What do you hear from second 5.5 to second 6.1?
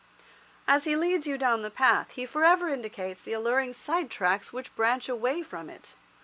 it.